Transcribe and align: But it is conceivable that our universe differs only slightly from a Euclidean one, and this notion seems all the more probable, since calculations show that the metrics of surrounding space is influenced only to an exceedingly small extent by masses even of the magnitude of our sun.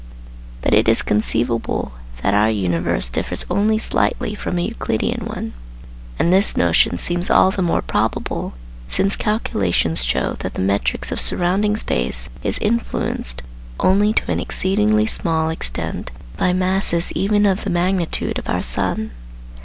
But 0.63 0.73
it 0.73 0.87
is 0.87 1.03
conceivable 1.03 1.93
that 2.23 2.33
our 2.33 2.49
universe 2.49 3.07
differs 3.07 3.45
only 3.51 3.77
slightly 3.77 4.33
from 4.33 4.57
a 4.57 4.63
Euclidean 4.63 5.25
one, 5.27 5.53
and 6.17 6.33
this 6.33 6.57
notion 6.57 6.97
seems 6.97 7.29
all 7.29 7.51
the 7.51 7.61
more 7.61 7.83
probable, 7.83 8.53
since 8.87 9.15
calculations 9.15 10.03
show 10.03 10.37
that 10.39 10.55
the 10.55 10.59
metrics 10.61 11.11
of 11.11 11.19
surrounding 11.19 11.77
space 11.77 12.29
is 12.41 12.57
influenced 12.57 13.43
only 13.79 14.11
to 14.13 14.31
an 14.31 14.39
exceedingly 14.39 15.05
small 15.05 15.51
extent 15.51 16.09
by 16.35 16.51
masses 16.51 17.11
even 17.11 17.45
of 17.45 17.63
the 17.63 17.69
magnitude 17.69 18.39
of 18.39 18.49
our 18.49 18.63
sun. 18.63 19.11